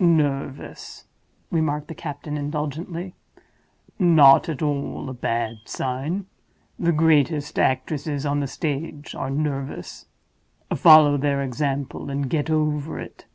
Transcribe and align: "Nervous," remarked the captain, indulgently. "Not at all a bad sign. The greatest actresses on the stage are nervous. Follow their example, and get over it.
"Nervous," 0.00 1.04
remarked 1.48 1.86
the 1.86 1.94
captain, 1.94 2.36
indulgently. 2.36 3.14
"Not 4.00 4.48
at 4.48 4.60
all 4.60 5.08
a 5.08 5.14
bad 5.14 5.58
sign. 5.66 6.26
The 6.76 6.90
greatest 6.90 7.56
actresses 7.56 8.26
on 8.26 8.40
the 8.40 8.48
stage 8.48 9.14
are 9.14 9.30
nervous. 9.30 10.06
Follow 10.74 11.16
their 11.16 11.40
example, 11.40 12.10
and 12.10 12.28
get 12.28 12.50
over 12.50 12.98
it. 12.98 13.26